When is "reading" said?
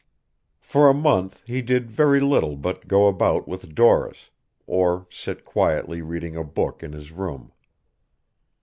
6.01-6.35